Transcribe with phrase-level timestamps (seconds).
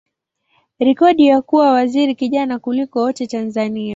[0.79, 3.89] rekodi ya kuwa waziri kijana kuliko wote Tanzania.